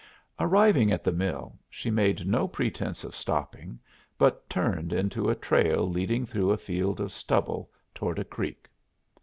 [0.39, 3.77] Arriving at the mill, she made no pretense of stopping,
[4.17, 8.67] but turned into a trail leading through a field of stubble toward a creek.